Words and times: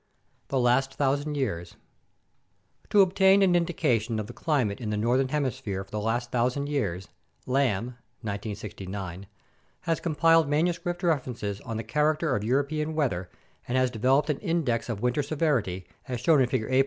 The 0.47 0.59
Last 0.59 0.93
1000 0.97 1.37
Years 1.37 1.75
To 2.89 3.01
obtain 3.01 3.43
an 3.43 3.55
indication 3.55 4.17
of 4.19 4.25
the 4.25 4.33
climate 4.33 4.81
in 4.81 4.89
the 4.89 4.97
northern 4.97 5.27
hemisphere 5.27 5.83
for 5.83 5.91
the 5.91 5.99
last 5.99 6.33
1000 6.33 6.67
years, 6.67 7.09
Lamb 7.45 7.97
(1969) 8.23 9.27
has 9.81 9.99
compiled 9.99 10.49
manuscript 10.49 11.03
references 11.03 11.61
on 11.61 11.77
the 11.77 11.83
character 11.83 12.35
of 12.35 12.43
European 12.43 12.95
weather 12.95 13.29
and 13.67 13.77
has 13.77 13.91
developed 13.91 14.31
an 14.31 14.39
index 14.39 14.89
of 14.89 15.01
winter 15.01 15.21
severity, 15.21 15.85
as 16.07 16.19
shown 16.19 16.41
in 16.41 16.47
Figure 16.49 16.67
A. 16.69 16.79